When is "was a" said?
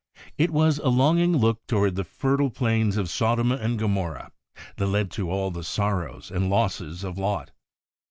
0.49-0.87